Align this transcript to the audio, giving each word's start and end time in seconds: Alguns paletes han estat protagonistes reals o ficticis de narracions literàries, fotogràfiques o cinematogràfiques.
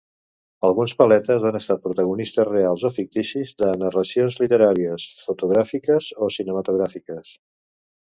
Alguns 0.67 0.93
paletes 0.99 1.43
han 1.49 1.57
estat 1.57 1.81
protagonistes 1.83 2.47
reals 2.49 2.85
o 2.89 2.89
ficticis 2.95 3.51
de 3.59 3.73
narracions 3.81 4.37
literàries, 4.45 5.05
fotogràfiques 5.27 6.09
o 6.27 6.31
cinematogràfiques. 6.37 7.31